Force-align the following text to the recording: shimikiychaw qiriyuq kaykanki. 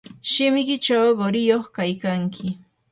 shimikiychaw 0.31 1.07
qiriyuq 1.21 1.65
kaykanki. 1.75 2.47